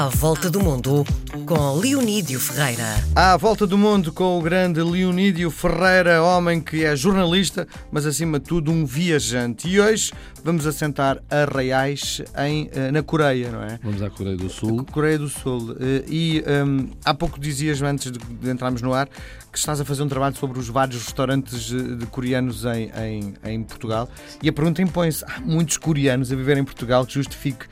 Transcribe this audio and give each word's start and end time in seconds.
À 0.00 0.08
Volta 0.08 0.48
do 0.48 0.60
Mundo, 0.60 1.04
com 1.44 1.74
Leonídio 1.78 2.40
Ferreira. 2.40 3.04
À 3.14 3.36
Volta 3.36 3.66
do 3.66 3.76
Mundo, 3.76 4.10
com 4.14 4.38
o 4.38 4.40
grande 4.40 4.80
Leonídio 4.80 5.50
Ferreira, 5.50 6.22
homem 6.22 6.58
que 6.58 6.86
é 6.86 6.96
jornalista, 6.96 7.68
mas 7.92 8.06
acima 8.06 8.38
de 8.40 8.46
tudo 8.46 8.72
um 8.72 8.86
viajante. 8.86 9.68
E 9.68 9.78
hoje 9.78 10.10
vamos 10.42 10.66
assentar 10.66 11.18
arraiais 11.28 12.22
em, 12.38 12.70
eh, 12.72 12.90
na 12.90 13.02
Coreia, 13.02 13.50
não 13.50 13.62
é? 13.62 13.78
Vamos 13.82 14.00
à 14.00 14.08
Coreia 14.08 14.38
do 14.38 14.48
Sul. 14.48 14.86
Coreia 14.90 15.18
do 15.18 15.28
Sul. 15.28 15.76
Eh, 15.78 16.04
E 16.08 16.44
hum, 16.66 16.88
há 17.04 17.12
pouco 17.12 17.38
dizias, 17.38 17.82
antes 17.82 18.10
de, 18.10 18.18
de 18.18 18.50
entrarmos 18.50 18.80
no 18.80 18.94
ar, 18.94 19.06
que 19.52 19.58
estás 19.58 19.82
a 19.82 19.84
fazer 19.84 20.02
um 20.02 20.08
trabalho 20.08 20.34
sobre 20.34 20.58
os 20.58 20.68
vários 20.68 21.04
restaurantes 21.04 21.70
eh, 21.70 21.96
de 21.96 22.06
coreanos 22.06 22.64
em, 22.64 22.90
em, 22.96 23.34
em 23.44 23.62
Portugal. 23.64 24.08
E 24.42 24.48
a 24.48 24.52
pergunta 24.52 24.80
impõe-se: 24.80 25.22
há 25.26 25.40
muitos 25.40 25.76
coreanos 25.76 26.32
a 26.32 26.36
viver 26.36 26.56
em 26.56 26.64
Portugal 26.64 27.04
que 27.04 27.12
justifique 27.12 27.66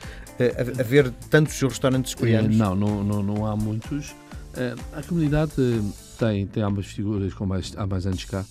a, 0.45 0.81
a 0.81 0.83
ver 0.83 1.11
tantos 1.29 1.59
restaurantes 1.61 2.13
coreanos? 2.15 2.55
Eh, 2.55 2.57
Não, 2.57 2.75
não, 2.75 3.03
não, 3.03 3.23
não 3.23 3.45
há 3.45 3.55
muitos. 3.55 4.15
Eh, 4.55 4.75
A 4.93 5.03
comunidade 5.03 5.53
eh, 5.57 5.81
tem, 6.17 6.47
tem 6.47 6.63
ambas 6.63 6.87
figuras 6.87 7.33
com 7.33 7.45
mais, 7.45 7.73
há 7.77 7.85
mais 7.85 8.05
anos 8.05 8.23
cá. 8.25 8.45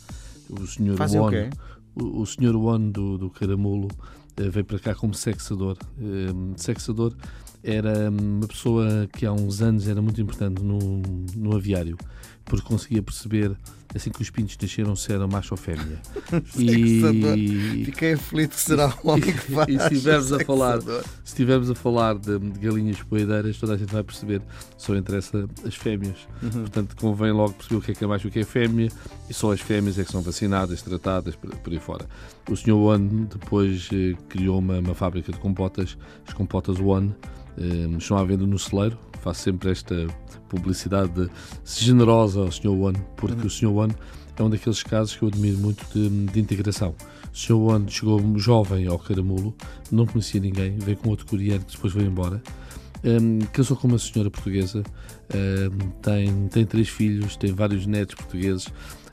O 0.49 0.67
senhor 0.67 0.97
Fazem 0.97 1.21
o 1.21 1.25
Won, 1.25 1.31
quê? 1.31 1.51
o, 1.95 2.21
o 2.23 2.27
senhor 2.27 2.57
Won 2.57 2.91
do, 2.91 3.19
do 3.19 3.31
Caramulo 3.31 3.89
veio 4.37 4.65
para 4.65 4.79
cá 4.79 4.95
como 4.95 5.15
sexador. 5.15 5.77
Sexador 6.57 7.13
era 7.63 8.11
hum, 8.11 8.39
uma 8.39 8.47
pessoa 8.49 9.09
que 9.13 9.27
há 9.27 9.33
uns 9.33 9.61
anos 9.61 9.89
era 9.89 10.01
muito 10.01 10.21
importante 10.21 10.63
no, 10.63 10.79
no 11.37 11.57
aviário, 11.57 11.97
porque 12.45 12.67
conseguia 12.67 13.03
perceber 13.03 13.57
assim 13.95 14.11
que 14.11 14.21
os 14.21 14.31
pintos 14.31 14.57
nasceram 14.61 14.95
se 14.95 15.13
era 15.13 15.27
macho 15.27 15.55
ou 15.55 15.59
fêmea. 15.59 15.99
Sexador. 16.51 17.37
Fiquei 17.85 18.13
aflito 18.13 18.55
que 18.55 18.61
será 18.61 18.95
o 19.03 19.09
homem 19.11 19.33
que 19.33 19.53
faz. 19.53 19.69
E 19.69 19.79
se 19.79 19.95
estivermos 19.95 20.33
a 20.33 20.45
falar, 20.45 20.81
se 20.81 21.03
estivermos 21.25 21.71
a 21.71 21.75
falar 21.75 22.15
de, 22.19 22.39
de 22.39 22.59
galinhas 22.59 23.03
poedeiras, 23.03 23.59
toda 23.59 23.75
a 23.75 23.77
gente 23.77 23.93
vai 23.93 24.03
perceber 24.03 24.43
só 24.77 24.95
interessa 24.95 25.49
as 25.65 25.75
fêmeas. 25.75 26.19
Uhum. 26.43 26.51
Portanto, 26.51 26.97
convém 26.97 27.33
logo 27.33 27.55
perceber 27.55 27.77
o 27.77 27.83
que 27.83 27.93
é 27.93 27.95
que 27.95 28.05
é 28.05 28.07
mais 28.07 28.25
o 28.25 28.31
que 28.31 28.41
é 28.41 28.45
fêmea 28.45 28.89
e 29.29 29.35
só 29.35 29.53
as 29.53 29.61
fêmeas 29.61 29.99
é 29.99 30.05
que 30.05 30.13
são 30.13 30.23
vacinadas, 30.23 30.83
tratadas, 30.83 31.35
por, 31.35 31.55
por 31.57 31.73
aí 31.73 31.79
fora. 31.79 32.07
O 32.51 32.57
Sr. 32.57 32.73
One 32.73 33.27
depois 33.27 33.89
eh, 33.93 34.17
criou 34.29 34.59
uma, 34.59 34.79
uma 34.79 34.95
fábrica 34.95 35.33
de 35.33 35.39
compotas, 35.39 35.97
as 36.27 36.35
compotas 36.35 36.79
One, 36.81 37.15
estão 37.99 38.17
à 38.17 38.25
venda 38.25 38.47
no 38.47 38.59
celeiro. 38.59 38.99
Faço 39.21 39.43
sempre 39.43 39.71
esta 39.71 40.07
publicidade 40.49 41.13
de- 41.13 41.31
generosa 41.65 42.41
ao 42.41 42.53
Sr. 42.53 42.69
One, 42.69 42.99
porque 43.17 43.47
o 43.47 43.51
Sr. 43.51 43.67
One 43.73 43.95
é 44.37 44.43
um 44.43 44.49
daqueles 44.51 44.83
casos 44.83 45.17
que 45.17 45.23
eu 45.23 45.29
admiro 45.29 45.59
muito 45.59 45.85
de, 45.93 46.09
de 46.27 46.41
integração. 46.41 46.95
O 47.33 47.37
Sr. 47.37 47.57
One 47.57 47.91
chegou 47.91 48.39
jovem 48.39 48.87
ao 48.87 48.99
Caramulo, 48.99 49.55
não 49.91 50.07
conhecia 50.07 50.41
ninguém, 50.41 50.79
veio 50.79 50.97
com 50.97 51.11
outro 51.11 51.27
coreano 51.27 51.65
que 51.65 51.75
depois 51.75 51.93
veio 51.93 52.07
embora. 52.07 52.41
Um, 53.05 53.39
casou 53.53 53.77
com 53.77 53.87
uma 53.87 53.99
senhora 53.99 54.29
portuguesa, 54.31 54.83
um, 55.33 55.91
tem, 56.03 56.49
tem 56.49 56.67
três 56.67 56.89
filhos, 56.89 57.37
tem 57.37 57.53
vários 57.53 57.87
netos 57.87 58.17
portugueses 58.17 58.69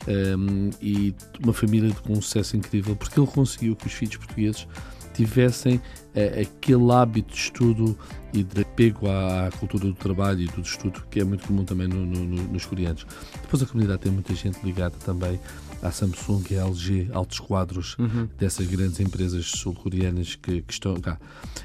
um, 0.08 0.70
e 0.82 1.14
uma 1.44 1.54
família 1.54 1.94
com 2.04 2.14
um 2.14 2.22
sucesso 2.22 2.58
incrível, 2.58 2.96
porque 2.96 3.20
ele 3.20 3.28
conseguiu 3.28 3.76
que 3.76 3.86
os 3.86 3.94
filhos 3.94 4.18
portugueses 4.18 4.68
tivessem 5.14 5.80
eh, 6.16 6.42
aquele 6.42 6.92
hábito 6.92 7.34
de 7.34 7.40
estudo 7.40 7.98
e 8.34 8.44
de 8.44 8.62
apego 8.62 9.08
à, 9.10 9.48
à 9.48 9.52
cultura 9.52 9.86
do 9.86 9.94
trabalho 9.94 10.42
e 10.42 10.48
do 10.48 10.62
estudo, 10.62 11.04
que 11.10 11.20
é 11.20 11.24
muito 11.24 11.46
comum 11.48 11.64
também 11.64 11.88
no- 11.88 12.06
no- 12.06 12.26
no- 12.26 12.44
nos 12.54 12.66
coreanos. 12.66 13.06
Depois 13.42 13.62
a 13.62 13.66
comunidade 13.66 14.02
tem 14.02 14.12
muita 14.12 14.34
gente 14.34 14.60
ligada 14.64 14.96
também 15.06 15.40
à 15.82 15.92
Samsung 15.92 16.44
e 16.52 16.58
à 16.58 16.66
LG, 16.66 17.10
altos 17.14 17.40
quadros 17.40 17.96
Uhum. 18.00 18.28
dessas 18.38 18.66
grandes 18.68 19.00
empresas 19.00 19.46
sul-coreanas 19.46 20.36
que, 20.36 20.62
que 20.62 20.74
estão 20.74 20.96
cá. 21.00 21.20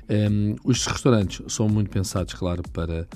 Um, 0.09 0.57
os 0.65 0.85
restaurantes 0.87 1.41
são 1.53 1.69
muito 1.69 1.91
pensados, 1.91 2.35
claro, 2.35 2.63
para, 2.73 3.09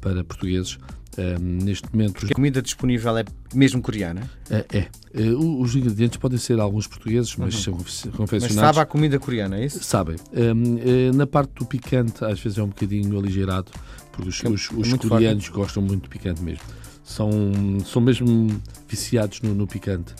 para 0.00 0.22
portugueses. 0.22 0.78
Um, 1.16 1.64
neste 1.64 1.86
momento, 1.92 2.24
os- 2.24 2.30
A 2.30 2.34
comida 2.34 2.60
disponível 2.60 3.16
é 3.16 3.24
mesmo 3.54 3.80
coreana, 3.80 4.28
é, 4.50 4.64
é. 4.78 4.88
O- 5.32 5.60
os 5.62 5.74
ingredientes 5.76 6.16
podem 6.18 6.38
ser 6.38 6.58
alguns 6.58 6.88
portugueses, 6.88 7.36
mas 7.36 7.54
são 7.62 7.74
Uhum. 7.74 7.80
mas 7.84 8.02
confeccionados. 8.16 8.54
sabe 8.56 8.78
a 8.80 8.84
comida 8.86 9.18
coreana, 9.20 9.58
é 9.60 9.64
isso? 9.66 9.82
Sabem. 9.84 10.16
Hum, 10.32 10.78
eh, 10.78 11.12
na 11.14 11.24
parte 11.26 11.52
do 11.54 11.66
picante, 11.66 12.24
às 12.24 12.40
vezes 12.40 12.58
é 12.58 12.62
um 12.64 12.68
bocadinho 12.68 13.16
aligerado, 13.16 13.70
porque 14.10 14.28
os, 14.28 14.42
É- 14.44 14.48
os- 14.48 14.70
é 14.72 14.74
os 14.76 14.88
muito 14.88 15.08
coreanos 15.08 15.48
gostam 15.50 15.82
muito 15.84 16.02
de 16.04 16.08
picante 16.08 16.42
mesmo. 16.42 16.64
São, 17.04 17.30
são 17.84 18.02
mesmo 18.02 18.48
viciados 18.88 19.40
no, 19.42 19.54
no 19.54 19.66
picante 19.68 20.14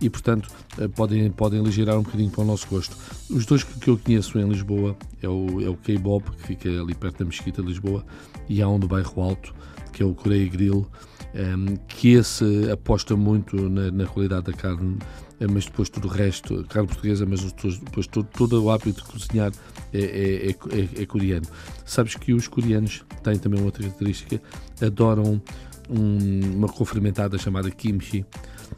e, 0.00 0.10
portanto, 0.10 0.50
eh, 0.78 0.88
podem, 0.88 1.30
podem 1.30 1.60
aligerar 1.60 1.96
um 1.96 2.02
bocadinho 2.02 2.30
para 2.30 2.40
o 2.42 2.44
nosso 2.46 2.66
gosto. 2.66 2.96
Os 3.28 3.46
dois 3.46 3.62
que, 3.62 3.78
que 3.78 3.88
eu 3.88 3.96
conheço 3.98 4.36
em 4.36 4.48
Lisboa 4.48 4.96
é 5.22 5.28
o, 5.28 5.60
é 5.60 5.68
o 5.68 5.76
K-Bob, 5.76 6.24
que 6.32 6.46
fica 6.48 6.68
ali 6.68 6.94
perto 6.94 7.18
da 7.20 7.24
Mesquita 7.26 7.62
de 7.62 7.68
Lisboa, 7.68 8.04
e 8.48 8.60
há 8.60 8.68
um 8.68 8.80
do 8.80 8.88
Bairro 8.88 9.20
Alto, 9.22 9.54
que 9.90 10.02
é 10.02 10.06
o 10.06 10.14
Coreia 10.14 10.48
Grill, 10.48 10.86
um, 11.34 11.76
que 11.86 12.10
esse 12.14 12.70
aposta 12.70 13.16
muito 13.16 13.68
na, 13.68 13.90
na 13.90 14.06
qualidade 14.06 14.46
da 14.46 14.52
carne, 14.52 14.96
eh, 15.38 15.46
mas 15.46 15.64
depois 15.66 15.88
tudo 15.88 16.08
o 16.08 16.10
resto, 16.10 16.64
carne 16.68 16.88
portuguesa, 16.88 17.24
mas 17.26 17.40
depois, 17.52 18.06
todo, 18.08 18.26
todo 18.36 18.62
o 18.64 18.70
hábito 18.70 19.02
de 19.04 19.08
cozinhar 19.12 19.52
é, 19.92 19.98
é- 20.00 20.50
é- 20.50 20.80
é- 20.98 21.02
é 21.02 21.06
coreano. 21.06 21.46
Sabes 21.84 22.14
que 22.16 22.32
os 22.32 22.48
coreanos 22.48 23.04
têm 23.22 23.38
também 23.38 23.58
uma 23.60 23.66
outra 23.66 23.82
característica, 23.82 24.40
adoram 24.82 25.40
um- 25.88 26.40
uma 26.56 26.68
cor 26.68 26.86
fermentada 26.86 27.36
chamada 27.38 27.70
kimchi, 27.70 28.24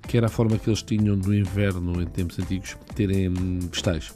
que 0.09 0.17
era 0.17 0.27
a 0.27 0.31
forma 0.31 0.59
que 0.59 0.69
eles 0.69 0.83
tinham 0.83 1.15
no 1.17 1.35
inverno, 1.35 2.01
em 2.03 2.07
tempos 2.07 2.39
antigos, 2.39 2.77
terem 2.95 3.29
hum, 3.29 3.59
vegetais. 3.71 4.13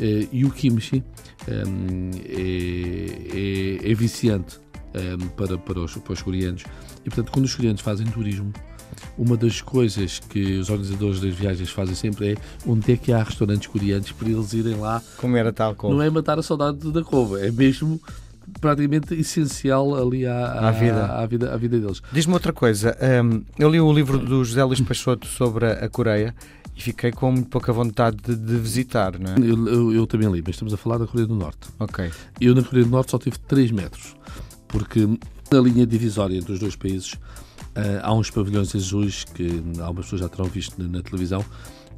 Eh, 0.00 0.28
e 0.32 0.44
o 0.44 0.50
kimchi 0.50 1.02
hum, 1.48 2.10
é, 2.24 3.80
é- 3.86 3.90
é 3.90 3.94
viciante 3.94 4.60
hum, 4.94 5.28
para, 5.36 5.56
para, 5.58 5.80
os, 5.80 5.94
para 5.96 6.12
os 6.12 6.22
coreanos. 6.22 6.64
E, 7.04 7.10
portanto, 7.10 7.30
quando 7.32 7.44
os 7.44 7.54
coreanos 7.54 7.80
fazem 7.80 8.06
turismo, 8.06 8.52
uma 9.16 9.36
das 9.36 9.60
coisas 9.60 10.18
que 10.18 10.58
os 10.58 10.68
organizadores 10.68 11.20
das 11.20 11.34
viagens 11.34 11.70
fazem 11.70 11.94
sempre 11.94 12.32
é 12.32 12.36
onde 12.66 12.92
é 12.92 12.96
que 12.96 13.12
há 13.12 13.22
restaurantes 13.22 13.66
coreanos 13.68 14.10
para 14.12 14.28
eles 14.28 14.52
irem 14.52 14.76
lá. 14.76 15.00
Como 15.16 15.36
era 15.36 15.52
tal 15.52 15.74
couve? 15.74 15.94
Não 15.96 16.02
é 16.02 16.10
matar 16.10 16.38
a 16.38 16.42
saudade 16.42 16.90
da 16.92 17.02
couve, 17.04 17.40
é 17.46 17.50
mesmo 17.52 18.00
praticamente 18.60 19.14
essencial 19.14 19.94
ali 19.94 20.26
à, 20.26 20.34
à- 20.46 20.68
À 20.68 20.70
vida. 20.72 21.06
à 21.06 21.26
vida, 21.26 21.54
à 21.54 21.56
vida 21.56 21.78
deles. 21.78 22.02
Diz-me 22.12 22.32
outra 22.34 22.52
coisa. 22.52 22.96
hum, 23.24 23.42
eu 23.58 23.70
li 23.70 23.80
o 23.80 23.92
livro 23.92 24.18
do 24.18 24.44
José 24.44 24.64
Luís 24.64 24.80
Peixoto 24.80 25.26
sobre 25.26 25.66
a, 25.66 25.72
a 25.84 25.88
Coreia 25.88 26.34
e 26.76 26.82
fiquei 26.82 27.12
com 27.12 27.30
muito 27.30 27.48
pouca 27.48 27.72
vontade 27.72 28.16
de, 28.16 28.34
de 28.34 28.56
visitar, 28.56 29.16
não 29.18 29.32
é? 29.34 29.36
Eu, 29.38 29.68
eu- 29.68 29.92
eu 29.92 30.06
também 30.06 30.30
li, 30.32 30.42
mas 30.44 30.56
estamos 30.56 30.74
a 30.74 30.76
falar 30.76 30.98
da 30.98 31.06
Coreia 31.06 31.28
do 31.28 31.34
Norte. 31.36 31.68
Ok. 31.78 32.10
Eu 32.40 32.54
na 32.56 32.62
Coreia 32.64 32.84
do 32.84 32.90
Norte 32.90 33.12
só 33.12 33.18
tive 33.18 33.38
3 33.38 33.70
metros, 33.70 34.16
porque 34.70 35.06
na 35.52 35.60
linha 35.60 35.86
divisória 35.86 36.36
entre 36.36 36.52
os 36.52 36.58
dois 36.58 36.76
países 36.76 37.14
ah, 37.74 38.00
há 38.02 38.14
uns 38.14 38.30
pavilhões 38.30 38.74
azuis 38.74 39.24
que 39.24 39.62
algumas 39.80 40.06
pessoas 40.06 40.22
já 40.22 40.28
terão 40.28 40.46
visto 40.46 40.82
na, 40.82 41.02
televisão, 41.02 41.44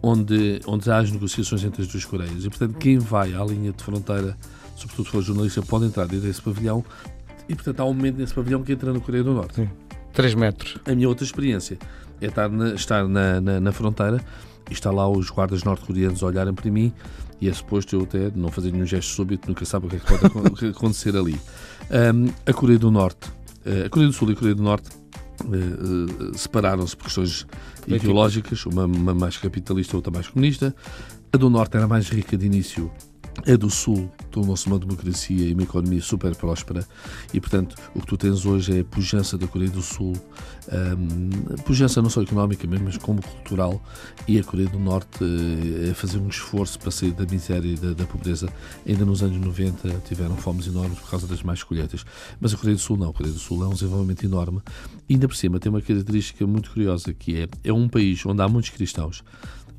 onde, 0.02 0.60
onde 0.66 0.90
há 0.90 0.98
as 0.98 1.10
negociações 1.10 1.64
entre 1.64 1.82
as 1.82 1.88
duas 1.88 2.04
Coreias. 2.04 2.44
E 2.44 2.48
portanto, 2.48 2.76
quem 2.78 2.98
vai 2.98 3.34
à 3.34 3.44
linha 3.44 3.72
de 3.72 3.82
fronteira, 3.82 4.36
sobretudo 4.76 5.06
se 5.06 5.10
for 5.10 5.22
jornalista, 5.22 5.62
pode 5.62 5.86
entrar 5.86 6.06
dentro 6.06 6.26
desse 6.26 6.42
pavilhão. 6.42 6.84
E 7.48 7.54
portanto, 7.54 7.80
há 7.80 7.84
um 7.84 7.94
momento 7.94 8.18
nesse 8.18 8.34
pavilhão 8.34 8.62
que 8.62 8.72
entra 8.72 8.92
na 8.92 9.00
Coreia 9.00 9.24
do 9.24 9.32
Norte. 9.32 9.68
3 10.12 10.34
metros. 10.34 10.76
A 10.84 10.94
minha 10.94 11.08
outra 11.08 11.24
experiência 11.24 11.78
é 12.22 12.28
estar 12.28 12.48
na, 12.48 12.74
estar 12.74 13.08
na, 13.08 13.40
na, 13.40 13.60
na 13.60 13.72
fronteira 13.72 14.24
e 14.70 14.72
está 14.72 14.90
lá 14.90 15.08
os 15.08 15.30
guardas 15.30 15.64
norte-coreanos 15.64 16.22
a 16.22 16.26
olharem 16.26 16.54
para 16.54 16.70
mim 16.70 16.92
e 17.40 17.48
é 17.48 17.52
suposto 17.52 17.96
eu 17.96 18.02
até 18.02 18.30
não 18.36 18.50
fazer 18.50 18.70
nenhum 18.70 18.86
gesto 18.86 19.10
súbito, 19.10 19.48
nunca 19.48 19.64
sabe 19.64 19.86
o 19.86 19.88
que 19.90 19.96
é 19.96 19.98
que 19.98 20.06
pode 20.06 20.50
que 20.54 20.66
acontecer 20.66 21.16
ali. 21.16 21.38
Ahm, 21.90 22.28
a 22.46 22.52
Coreia 22.52 22.78
do 22.78 22.88
Norte, 22.88 23.32
eh, 23.66 23.86
a 23.86 23.90
Coreia 23.90 24.08
do 24.08 24.14
Sul 24.14 24.30
e 24.30 24.32
a 24.32 24.36
Coreia 24.36 24.54
do 24.54 24.62
Norte 24.62 24.88
eh, 25.42 25.56
eh, 25.56 26.38
separaram-se 26.38 26.96
por 26.96 27.06
questões 27.06 27.44
ideológicas, 27.88 28.64
uma, 28.64 28.84
uma 28.84 29.12
mais 29.12 29.36
capitalista, 29.36 29.96
outra 29.96 30.12
mais 30.12 30.28
comunista. 30.28 30.72
A 31.32 31.36
do 31.36 31.50
Norte 31.50 31.76
era 31.76 31.88
mais 31.88 32.08
rica 32.08 32.36
de 32.36 32.46
início 32.46 32.92
a 33.44 33.56
do 33.56 33.68
Sul 33.68 34.08
tornou-se 34.32 34.66
uma 34.66 34.78
democracia 34.78 35.48
e 35.48 35.52
uma 35.52 35.62
economia 35.62 36.00
super 36.00 36.34
próspera 36.34 36.86
e, 37.32 37.40
portanto, 37.40 37.76
o 37.94 38.00
que 38.00 38.06
tu 38.06 38.16
tens 38.16 38.44
hoje 38.44 38.78
é 38.78 38.80
a 38.80 38.84
pujança 38.84 39.38
da 39.38 39.46
Coreia 39.46 39.70
do 39.70 39.82
Sul, 39.82 40.14
hum, 40.72 41.30
pujança 41.64 42.02
não 42.02 42.10
só 42.10 42.22
económica 42.22 42.66
mas 42.82 42.96
como 42.96 43.22
cultural, 43.22 43.82
e 44.26 44.38
a 44.38 44.44
Coreia 44.44 44.68
do 44.68 44.78
Norte 44.78 45.18
eh, 45.22 45.90
a 45.90 45.94
fazer 45.94 46.18
um 46.18 46.28
esforço 46.28 46.78
para 46.78 46.90
sair 46.90 47.12
da 47.12 47.26
miséria 47.26 47.68
e 47.68 47.76
da, 47.76 47.92
da 47.92 48.04
pobreza. 48.04 48.48
Ainda 48.86 49.04
nos 49.04 49.22
anos 49.22 49.38
90 49.38 50.02
tiveram 50.06 50.36
fomes 50.36 50.66
enormes 50.66 50.98
por 50.98 51.10
causa 51.10 51.26
das 51.26 51.42
mais 51.42 51.62
colheitas, 51.62 52.04
mas 52.40 52.54
a 52.54 52.56
Coreia 52.56 52.76
do 52.76 52.80
Sul 52.80 52.96
não. 52.96 53.10
A 53.10 53.12
Coreia 53.12 53.32
do 53.32 53.38
Sul 53.38 53.62
é 53.64 53.68
um 53.68 53.72
desenvolvimento 53.72 54.24
enorme 54.24 54.60
e, 55.08 55.14
ainda 55.14 55.28
por 55.28 55.36
cima, 55.36 55.58
tem 55.58 55.70
uma 55.70 55.82
característica 55.82 56.46
muito 56.46 56.70
curiosa 56.70 57.12
que 57.12 57.40
é, 57.40 57.48
é 57.64 57.72
um 57.72 57.88
país 57.88 58.24
onde 58.24 58.42
há 58.42 58.48
muitos 58.48 58.70
cristãos, 58.70 59.22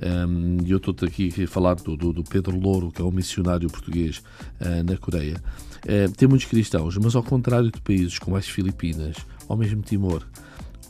um, 0.03 0.57
e 0.65 0.71
eu 0.71 0.77
estou 0.77 0.95
aqui 1.07 1.31
a 1.43 1.47
falar 1.47 1.75
do, 1.75 1.95
do- 1.95 2.23
Pedro 2.23 2.59
Louro, 2.59 2.91
que 2.91 3.01
é 3.01 3.05
um 3.05 3.11
missionário 3.11 3.69
português 3.69 4.21
ah, 4.59 4.83
na 4.83 4.97
Coreia. 4.97 5.41
Eh, 5.85 6.07
tem 6.09 6.27
muitos 6.27 6.47
cristãos, 6.47 6.97
mas 6.97 7.15
ao 7.15 7.23
contrário 7.23 7.71
de 7.71 7.79
países 7.81 8.17
como 8.19 8.35
as 8.35 8.47
Filipinas 8.47 9.15
ou 9.47 9.57
mesmo 9.57 9.81
Timor, 9.81 10.25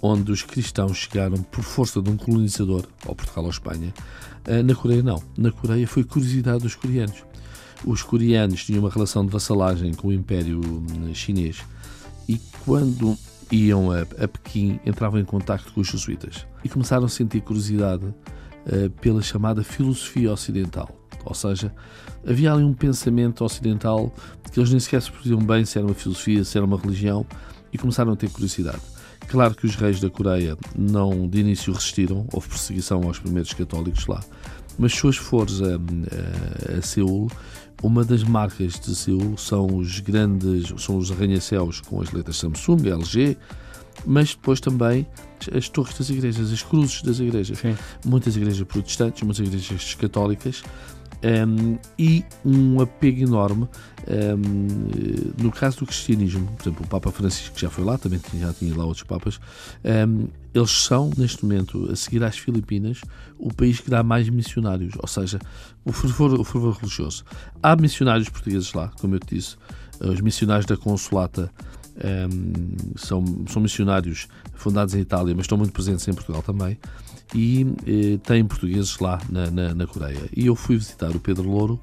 onde 0.02 0.32
os 0.32 0.42
cristãos 0.44 0.98
chegaram 0.98 1.38
por 1.38 1.64
força 1.64 2.02
de 2.02 2.10
um 2.10 2.18
colonizador, 2.18 2.86
ou 3.06 3.16
Portugal 3.16 3.46
ou 3.46 3.50
Espanha, 3.50 3.94
ah, 4.46 4.64
na 4.64 4.76
Coreia 4.76 5.04
não. 5.04 5.22
Na 5.38 5.52
Coreia 5.52 5.88
foi 5.88 6.04
curiosidade 6.04 6.64
dos 6.64 6.76
coreanos. 6.76 7.24
Os 7.86 8.02
coreanos 8.02 8.66
tinham 8.66 8.80
uma 8.82 8.90
relação 8.90 9.26
de 9.26 9.32
vassalagem 9.32 9.94
com 9.94 10.08
o 10.08 10.14
Império 10.14 10.60
hum, 10.60 11.14
Chinês 11.14 11.58
e 12.28 12.40
quando 12.66 13.18
iam 13.52 13.92
a, 13.92 14.02
a 14.02 14.28
Pequim 14.28 14.80
entravam 14.86 15.20
em 15.20 15.26
contato 15.26 15.72
com 15.74 15.82
os 15.82 15.88
jesuítas 15.88 16.48
e 16.64 16.70
começaram 16.70 17.06
a 17.06 17.10
sentir 17.10 17.42
curiosidade 17.42 18.06
uh, 18.06 18.14
pela 19.02 19.22
chamada 19.22 19.64
filosofia 19.64 20.32
ocidental. 20.32 20.90
Ou 21.26 21.34
seja, 21.34 21.74
havia 22.28 22.54
ali 22.54 22.64
um 22.64 22.74
pensamento 22.74 23.44
ocidental 23.44 24.14
que 24.52 24.60
eles 24.60 24.70
nem 24.70 24.80
sequer 24.80 25.02
se 25.02 25.12
percebiam 25.12 25.40
bem 25.40 25.66
se 25.66 25.78
era 25.78 25.88
uma 25.88 25.96
filosofia, 25.96 26.44
se 26.44 26.58
era 26.58 26.66
uma 26.66 26.78
religião, 26.78 27.26
e 27.72 27.78
começaram 27.78 28.14
a 28.14 28.16
ter 28.16 28.30
curiosidade. 28.30 28.82
Claro 29.28 29.56
que 29.56 29.66
os 29.66 29.76
reis 29.76 30.00
da 30.00 30.10
Coreia 30.10 30.58
não 30.78 31.28
de 31.28 31.40
início 31.40 31.74
resistiram, 31.74 32.28
houve 32.32 32.50
perseguição 32.50 33.02
aos 33.04 33.20
primeiros 33.20 33.54
católicos 33.54 34.06
lá, 34.06 34.22
mas 34.78 34.94
se 34.94 35.08
hoje 35.08 35.20
fores 35.20 35.62
a, 35.62 35.76
a, 35.76 36.78
a 36.78 36.82
Seul, 36.82 37.30
uma 37.82 38.04
das 38.04 38.24
marcas 38.24 38.80
de 38.80 38.94
Seul 38.94 39.38
são 39.38 39.66
os 39.78 40.00
grandes, 40.00 40.72
são 40.82 40.98
os 40.98 41.12
arranha-céus 41.12 41.82
com 41.82 42.02
as 42.02 42.12
letras 42.12 42.38
Samsung, 42.38 42.88
LG, 42.88 43.38
mas 44.06 44.30
depois 44.30 44.60
também 44.60 45.08
as 45.56 45.70
torres 45.70 45.98
das 45.98 46.10
igrejas, 46.10 46.52
as 46.52 46.64
cruzes 46.64 47.02
das 47.02 47.20
igrejas. 47.20 47.58
Sim. 47.60 47.76
Muitas 48.06 48.36
igrejas 48.36 48.66
protestantes, 48.68 49.22
muitas 49.24 49.46
igrejas 49.46 49.96
católicas, 49.96 50.64
um, 51.24 51.78
e 51.98 52.24
um 52.44 52.82
apego 52.82 53.22
enorme 53.22 53.68
um, 54.08 55.42
no 55.42 55.52
caso 55.52 55.80
do 55.80 55.86
cristianismo. 55.86 56.46
Por 56.58 56.64
exemplo, 56.64 56.86
o 56.86 56.88
Papa 56.88 57.12
Francisco 57.12 57.58
já 57.58 57.70
foi 57.70 57.84
lá, 57.84 57.98
também 57.98 58.20
já 58.34 58.54
tinha 58.54 58.76
lá 58.76 58.86
outros 58.86 59.04
papas. 59.04 59.40
Um, 59.84 60.28
eles 60.54 60.72
são, 60.72 61.10
neste 61.18 61.44
momento, 61.46 61.90
a 61.90 61.96
seguir 61.96 62.24
às 62.24 62.38
Filipinas, 62.38 63.02
o 63.40 63.54
país 63.54 63.80
que 63.80 63.90
dá 63.90 64.04
mais 64.04 64.30
missionários, 64.30 64.94
ou 65.00 65.08
seja, 65.08 65.40
o 65.86 65.94
fervor, 65.94 66.40
o 66.40 66.44
fervor 66.44 66.76
religioso. 66.78 67.24
Há 67.62 67.76
missionários 67.76 68.30
portugueses 68.30 68.74
lá, 68.74 68.92
como 69.00 69.16
eu 69.16 69.20
te 69.20 69.36
disse, 69.36 69.56
os 70.00 70.20
missionários 70.20 70.66
da 70.66 70.76
Consolata. 70.76 71.50
Um, 71.96 72.76
são, 72.96 73.24
são 73.48 73.62
missionários 73.62 74.28
fundados 74.56 74.96
em 74.96 75.00
Itália, 75.00 75.34
mas 75.36 75.44
estão 75.44 75.58
muito 75.58 75.72
presentes 75.72 76.08
em 76.08 76.14
Portugal 76.14 76.42
também. 76.42 76.78
E 77.36 77.66
eh, 77.88 78.20
tem 78.24 78.46
portugueses 78.46 78.98
lá 79.00 79.20
na, 79.30 79.50
na, 79.50 79.74
na, 79.74 79.88
Coreia. 79.88 80.30
E 80.36 80.46
eu 80.46 80.56
fui 80.56 80.78
visitar 80.78 81.10
o 81.16 81.20
Pedro 81.20 81.50
Louro, 81.50 81.80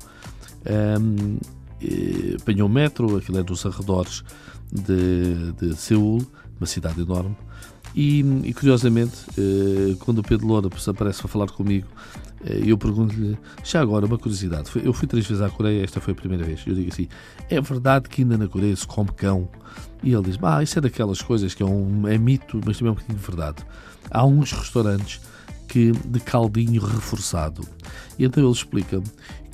um, 1.00 1.38
eh, 1.82 2.36
apanhou 2.40 2.68
o 2.68 2.72
metro, 2.72 3.16
aquilo 3.16 3.38
é 3.38 3.42
dos 3.42 3.64
arredores 3.66 4.22
de, 4.70 5.52
de 5.52 5.74
Seul, 5.74 6.24
uma 6.58 6.66
cidade 6.66 7.00
enorme, 7.00 7.36
e, 7.94 8.20
e 8.44 8.54
curiosamente, 8.54 9.16
eh, 9.36 9.96
quando 10.00 10.18
o 10.18 10.22
Pedro 10.22 10.46
Louro 10.46 10.68
aparece 10.68 11.20
para 11.20 11.28
falar 11.28 11.48
comigo, 11.48 11.88
eh, 12.44 12.62
eu 12.64 12.78
pergunto-lhe, 12.78 13.36
já 13.64 13.80
agora, 13.80 14.06
uma 14.06 14.18
curiosidade. 14.18 14.70
Eu 14.82 14.92
fui 14.92 15.08
três 15.08 15.26
vezes 15.26 15.42
à 15.42 15.50
Coreia, 15.50 15.82
esta 15.82 16.00
foi 16.00 16.12
a 16.12 16.16
primeira 16.16 16.44
vez. 16.44 16.62
Eu 16.66 16.74
digo 16.74 16.90
assim: 16.90 17.08
é 17.48 17.60
verdade 17.60 18.08
que 18.08 18.22
ainda 18.22 18.38
na 18.38 18.48
Coreia 18.48 18.74
se 18.76 18.86
come 18.86 19.10
cão? 19.10 19.48
E 20.02 20.12
ele 20.12 20.22
diz: 20.22 20.38
ah, 20.42 20.62
isso 20.62 20.78
é 20.78 20.82
daquelas 20.82 21.20
coisas 21.20 21.54
que 21.54 21.62
é, 21.62 21.66
um, 21.66 22.06
é 22.06 22.16
mito, 22.16 22.60
mas 22.64 22.78
também 22.78 22.90
é 22.90 22.92
um 22.92 22.94
bocadinho 22.94 23.18
de 23.18 23.26
verdade. 23.26 23.64
Há 24.10 24.24
uns 24.24 24.52
restaurantes 24.52 25.20
que 25.66 25.92
de 25.92 26.20
caldinho 26.20 26.82
reforçado. 26.82 27.66
E 28.18 28.24
então 28.24 28.42
ele 28.42 28.52
explica 28.52 29.00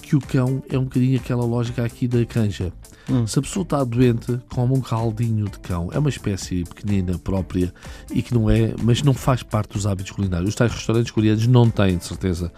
que 0.07 0.15
o 0.15 0.21
cão 0.21 0.63
é 0.71 0.79
um 0.79 0.85
bocadinho 0.85 1.19
aquela 1.19 1.45
lógica 1.45 1.85
aqui 1.85 2.07
da 2.07 2.25
canja. 2.25 2.73
Hum. 3.11 3.27
Se 3.27 3.41
a 3.41 3.43
pessoa 3.43 3.65
está 3.65 3.83
doente, 3.83 4.39
come 4.55 4.73
um 4.73 4.81
caldinho 4.81 5.47
de 5.47 5.59
cão. 5.59 5.91
É 5.93 5.99
uma 5.99 6.09
espécie 6.09 6.65
pequenina, 6.65 7.19
própria, 7.19 7.75
e 8.13 8.23
que 8.23 8.33
não 8.33 8.49
é, 8.49 8.73
mas 8.81 9.03
não 9.03 9.13
faz 9.13 9.43
parte 9.43 9.73
dos 9.73 9.85
hábitos 9.85 10.13
culinários. 10.13 10.51
Os 10.51 10.55
tais 10.55 10.73
restaurantes 10.73 11.11
coreanos 11.11 11.49
não 11.49 11.69
têm, 11.69 11.97
de 11.99 12.05
certeza, 12.05 12.53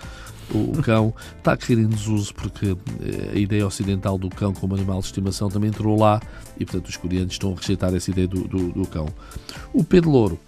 o, 0.55 0.83
cão. 0.83 1.15
Está 1.39 1.53
a 1.53 1.57
cair 1.57 1.79
em 1.79 1.89
desuso 1.89 2.35
porque 2.35 2.77
eh, 3.01 3.33
a 3.35 3.39
ideia 3.39 3.67
ocidental 3.67 4.17
do 4.19 4.29
cão 4.29 4.53
como 4.53 4.75
animal 4.75 5.01
de 5.01 5.07
estimação 5.07 5.49
também 5.49 5.71
entrou 5.71 5.99
lá 5.99 6.21
e, 6.59 6.65
portanto, 6.65 6.89
os 6.89 6.97
coreanos 6.97 7.33
estão 7.33 7.53
a 7.53 7.57
rejeitar 7.57 7.95
essa 7.95 8.11
ideia 8.11 8.29
do, 8.29 8.47
do, 8.47 8.73
do 8.73 8.87
cão. 8.87 9.07
O 9.73 9.85
Pedro 9.85 10.11
Louro 10.11 10.41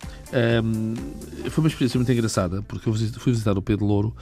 um, 0.65 0.95
foi 1.51 1.65
uma 1.65 1.69
experiência 1.69 1.99
muito 1.99 2.13
engraçada, 2.13 2.63
porque 2.63 2.89
eu 2.89 2.95
fui 2.95 3.33
visitar 3.33 3.57
o 3.59 3.63
Pedro 3.63 3.85
Louro 3.85 4.15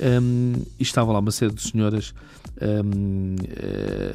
um, 0.00 0.52
e 0.78 0.82
estava 0.82 1.12
lá 1.12 1.18
uma 1.18 1.30
série 1.30 1.52
de 1.52 1.62
senhoras 1.62 2.14
um, 2.60 3.36
eh, 3.48 4.07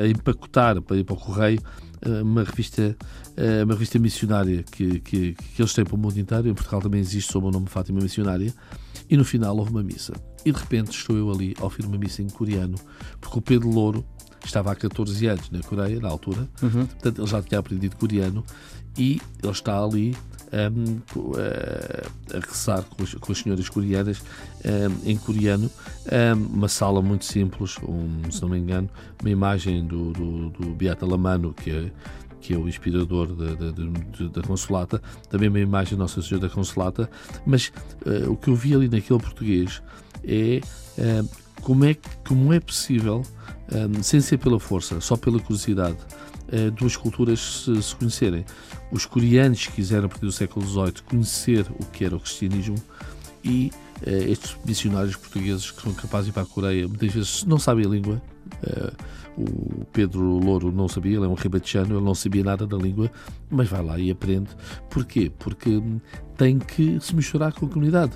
a 0.00 0.06
empacotar 0.06 0.80
para 0.82 0.96
ir 0.96 1.04
para 1.04 1.14
o 1.14 1.18
correio 1.18 1.60
eh, 2.02 2.22
uma 2.22 2.42
revista, 2.42 2.96
eh, 3.36 3.64
uma 3.64 3.74
revista 3.74 3.98
missionária 3.98 4.62
que, 4.62 5.00
que, 5.00 5.34
que 5.34 5.62
eles 5.62 5.74
têm 5.74 5.84
para 5.84 5.94
o 5.94 5.98
mundo 5.98 6.18
inteiro. 6.18 6.48
Em 6.48 6.54
Portugal 6.54 6.80
também 6.80 7.00
existe 7.00 7.30
sob 7.30 7.46
o 7.46 7.50
nome 7.50 7.66
Fátima 7.66 8.00
Missionária. 8.00 8.52
E 9.08 9.16
no 9.16 9.24
final 9.24 9.56
houve 9.56 9.70
uma 9.70 9.82
missa. 9.82 10.14
E 10.44 10.52
de 10.52 10.58
repente 10.58 10.92
estou 10.96 11.16
eu 11.16 11.30
ali 11.30 11.54
a 11.60 11.64
ouvir 11.64 11.84
uma 11.84 11.98
missa 11.98 12.22
em 12.22 12.28
coreano, 12.28 12.76
porque 13.20 13.38
o 13.38 13.42
Pedro 13.42 13.68
Louro 13.68 14.04
estava 14.44 14.72
há 14.72 14.74
14 14.74 15.26
anos 15.26 15.50
na 15.50 15.60
Coreia, 15.60 16.00
na 16.00 16.08
altura, 16.08 16.48
uhum. 16.62 16.86
portanto 16.86 17.20
ele 17.20 17.26
já 17.26 17.42
tinha 17.42 17.58
aprendido 17.58 17.96
coreano 17.96 18.44
e 18.98 19.20
ele 19.42 19.52
está 19.52 19.82
ali 19.82 20.16
um, 20.52 21.00
a, 21.36 22.36
a 22.36 22.40
rezar 22.40 22.82
com 22.82 23.02
as, 23.02 23.14
com 23.14 23.32
as 23.32 23.38
senhoras 23.38 23.68
coreanas 23.68 24.22
um, 24.64 25.10
em 25.10 25.16
coreano. 25.16 25.70
Um, 26.10 26.56
uma 26.56 26.68
sala 26.68 27.00
muito 27.00 27.24
simples, 27.24 27.76
se 28.30 28.42
não 28.42 28.48
me 28.48 28.58
engano, 28.58 28.88
uma 29.20 29.30
imagem 29.30 29.86
do, 29.86 30.12
do, 30.12 30.50
do 30.50 30.70
Beata 30.74 31.06
Lamano, 31.06 31.54
que 31.54 31.70
é 31.70 31.90
que 32.40 32.54
é 32.54 32.56
o 32.56 32.66
inspirador 32.66 33.26
da, 33.34 33.54
da, 33.54 34.28
da, 34.28 34.42
Consolata, 34.42 35.02
também 35.28 35.50
uma 35.50 35.60
imagem 35.60 35.90
de 35.90 35.98
Nossa 35.98 36.22
Senhora 36.22 36.48
da 36.48 36.52
Consolata, 36.52 37.10
mas 37.44 37.70
uh, 38.06 38.32
o 38.32 38.36
que 38.36 38.48
eu 38.48 38.54
vi 38.54 38.74
ali 38.74 38.88
naquele 38.88 39.20
português 39.20 39.82
é 40.24 40.62
uh, 40.96 41.28
como, 41.60 41.84
é 41.84 41.94
como 42.26 42.52
é 42.52 42.58
possível, 42.58 43.22
um, 43.72 44.02
sem 44.02 44.20
ser 44.20 44.38
pela 44.38 44.58
força, 44.58 45.00
só 45.00 45.16
pela 45.16 45.38
curiosidade, 45.38 45.96
uh, 46.52 46.70
duas 46.72 46.96
culturas 46.96 47.64
se, 47.64 47.82
se, 47.82 47.94
conhecerem. 47.94 48.44
Os 48.90 49.06
coreanos 49.06 49.66
quiseram, 49.66 50.06
a 50.06 50.08
partir 50.08 50.26
do 50.26 50.32
século 50.32 50.66
XVIII, 50.66 51.02
conhecer 51.04 51.66
o 51.78 51.84
que 51.86 52.04
era 52.04 52.16
o 52.16 52.20
cristianismo 52.20 52.76
e 53.44 53.70
uh, 54.06 54.10
estes 54.30 54.56
missionários 54.64 55.16
portugueses 55.16 55.70
que 55.70 55.82
são 55.82 55.92
capazes 55.94 56.26
de 56.26 56.30
ir 56.30 56.34
para 56.34 56.42
a 56.42 56.46
Coreia, 56.46 56.88
muitas 56.88 57.12
vezes 57.12 57.44
não 57.44 57.58
sabem 57.58 57.86
a 57.86 57.88
língua. 57.88 58.22
Uh, 58.62 59.20
o 59.38 59.86
Pedro 59.92 60.20
Louro 60.22 60.72
não 60.72 60.88
sabia, 60.88 61.16
ele 61.16 61.24
é 61.24 61.28
um 61.28 61.34
ribatejano, 61.34 61.96
ele 61.96 62.04
não 62.04 62.14
sabia 62.14 62.42
nada 62.42 62.66
da 62.66 62.76
língua, 62.76 63.10
mas 63.48 63.68
vai 63.68 63.82
lá 63.82 63.98
e 63.98 64.10
aprende. 64.10 64.50
Porquê? 64.90 65.30
Porque 65.38 65.80
tem 66.36 66.58
que 66.58 66.98
se 67.00 67.14
misturar 67.14 67.52
com 67.52 67.66
a 67.66 67.68
comunidade 67.68 68.12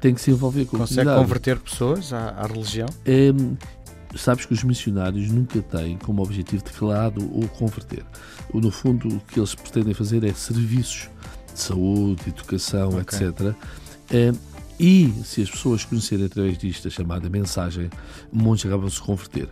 tem 0.00 0.14
que 0.14 0.20
se 0.20 0.30
envolver 0.30 0.64
com 0.64 0.76
a 0.76 0.80
Consegue 0.80 1.02
comunidade. 1.02 1.26
converter 1.26 1.58
pessoas 1.58 2.12
à, 2.12 2.30
à 2.30 2.46
religião? 2.46 2.88
É, 3.04 3.30
sabes 4.16 4.44
que 4.44 4.52
os 4.52 4.64
missionários 4.64 5.30
nunca 5.30 5.60
têm 5.62 5.96
como 5.98 6.22
objetivo 6.22 6.64
declarado 6.64 7.22
ou 7.32 7.46
converter. 7.48 8.04
No 8.52 8.70
fundo, 8.70 9.08
o 9.08 9.20
que 9.20 9.38
eles 9.38 9.54
pretendem 9.54 9.94
fazer 9.94 10.24
é 10.24 10.32
serviços 10.32 11.08
de 11.52 11.60
saúde, 11.60 12.28
educação, 12.28 12.88
okay. 12.88 13.28
etc. 13.28 13.54
É, 14.10 14.32
e 14.82 15.12
se 15.24 15.42
as 15.42 15.50
pessoas 15.50 15.84
conhecerem 15.84 16.24
através 16.24 16.56
disto 16.56 16.88
a 16.88 16.90
chamada 16.90 17.28
mensagem, 17.28 17.90
muitos 18.32 18.64
acabam 18.64 18.88
de 18.88 18.94
se 18.94 19.00
converter. 19.02 19.46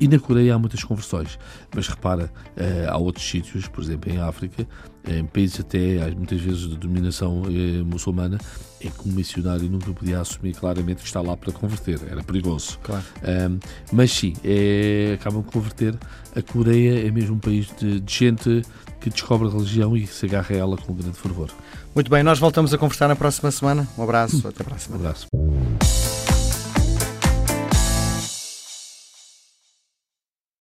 E 0.00 0.08
na 0.08 0.18
Coreia 0.18 0.54
há 0.54 0.58
muitas 0.58 0.82
conversões, 0.82 1.38
mas 1.74 1.86
repara, 1.86 2.32
eh, 2.56 2.86
há 2.88 2.96
outros 2.96 3.28
sítios, 3.28 3.68
por 3.68 3.84
exemplo 3.84 4.10
em 4.10 4.16
África, 4.16 4.66
em 5.06 5.24
países 5.24 5.60
até 5.60 6.10
muitas 6.14 6.40
vezes 6.40 6.68
de 6.68 6.76
dominação 6.76 7.42
eh, 7.46 7.82
muçulmana, 7.82 8.38
em 8.80 8.90
que 8.90 9.08
um 9.08 9.12
missionário 9.12 9.68
nunca 9.68 9.92
podia 9.92 10.20
assumir 10.20 10.54
claramente 10.54 10.98
que 10.98 11.06
está 11.06 11.20
lá 11.20 11.36
para 11.36 11.52
converter, 11.52 12.00
era 12.08 12.22
perigoso. 12.22 12.78
Claro. 12.82 13.04
Um, 13.22 13.58
mas 13.92 14.10
sim, 14.10 14.34
é, 14.44 15.12
acabam 15.14 15.42
de 15.42 15.50
converter. 15.50 15.94
A 16.34 16.42
Coreia 16.42 17.06
é 17.06 17.10
mesmo 17.10 17.36
um 17.36 17.38
país 17.38 17.68
de, 17.78 18.00
de 18.00 18.14
gente 18.14 18.62
que 19.00 19.10
descobre 19.10 19.48
a 19.48 19.50
religião 19.50 19.96
e 19.96 20.06
se 20.06 20.26
agarra 20.26 20.54
a 20.54 20.58
ela 20.58 20.76
com 20.76 20.94
grande 20.94 21.18
fervor. 21.18 21.50
Muito 21.94 22.10
bem, 22.10 22.22
nós 22.22 22.38
voltamos 22.38 22.72
a 22.72 22.78
conversar 22.78 23.08
na 23.08 23.16
próxima 23.16 23.50
semana. 23.50 23.88
Um 23.98 24.02
abraço, 24.02 24.46
até 24.46 24.62
a 24.62 24.64
próxima. 24.64 24.96
Um 24.96 25.00
abraço. 25.00 25.99